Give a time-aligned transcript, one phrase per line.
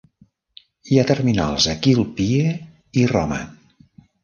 [0.93, 2.57] Hi ha terminals a Quilpie
[3.03, 3.41] i Roma.